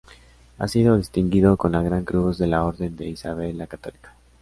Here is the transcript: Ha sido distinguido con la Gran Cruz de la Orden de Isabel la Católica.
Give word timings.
Ha 0.57 0.67
sido 0.67 0.97
distinguido 0.97 1.55
con 1.57 1.73
la 1.73 1.83
Gran 1.83 2.05
Cruz 2.05 2.39
de 2.39 2.47
la 2.47 2.63
Orden 2.63 2.95
de 2.97 3.05
Isabel 3.07 3.55
la 3.55 3.67
Católica. 3.67 4.15